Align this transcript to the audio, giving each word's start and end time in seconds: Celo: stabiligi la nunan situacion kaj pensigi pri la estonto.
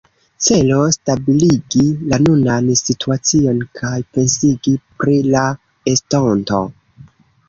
Celo: 0.43 0.77
stabiligi 0.93 1.83
la 2.13 2.17
nunan 2.23 2.71
situacion 2.79 3.59
kaj 3.81 3.91
pensigi 4.15 4.73
pri 5.03 5.19
la 5.35 5.45
estonto. 5.93 6.63